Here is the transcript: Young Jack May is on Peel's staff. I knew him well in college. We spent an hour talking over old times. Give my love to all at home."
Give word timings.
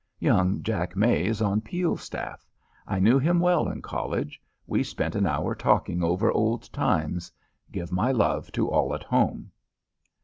Young 0.17 0.63
Jack 0.63 0.95
May 0.95 1.25
is 1.27 1.43
on 1.43 1.61
Peel's 1.61 2.01
staff. 2.01 2.47
I 2.87 2.97
knew 2.97 3.19
him 3.19 3.39
well 3.39 3.69
in 3.69 3.83
college. 3.83 4.41
We 4.65 4.81
spent 4.81 5.13
an 5.15 5.27
hour 5.27 5.53
talking 5.53 6.01
over 6.01 6.31
old 6.31 6.63
times. 6.73 7.31
Give 7.71 7.91
my 7.91 8.11
love 8.11 8.51
to 8.53 8.67
all 8.67 8.95
at 8.95 9.03
home." 9.03 9.51